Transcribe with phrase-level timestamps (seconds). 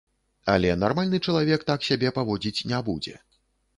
[0.53, 3.15] Але нармальны чалавек так сябе паводзіць не будзе.